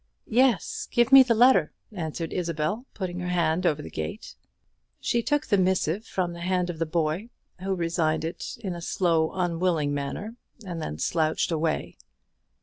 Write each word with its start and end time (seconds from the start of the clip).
"Yes; 0.33 0.87
give 0.89 1.11
me 1.11 1.21
the 1.21 1.35
letter," 1.35 1.73
answered 1.91 2.33
Isabel, 2.33 2.87
putting 2.95 3.19
her 3.19 3.27
hand 3.27 3.67
over 3.67 3.83
the 3.83 3.89
gate. 3.91 4.33
She 4.99 5.21
took 5.21 5.45
the 5.45 5.59
missive 5.59 6.05
from 6.05 6.33
the 6.33 6.39
hand 6.41 6.71
of 6.71 6.79
the 6.79 6.87
boy, 6.87 7.29
who 7.59 7.75
resigned 7.75 8.25
it 8.25 8.57
in 8.63 8.73
a 8.73 8.81
slow 8.81 9.31
unwilling 9.31 9.93
manner, 9.93 10.37
and 10.65 10.81
then 10.81 10.97
slouched 10.97 11.51
away. 11.51 11.97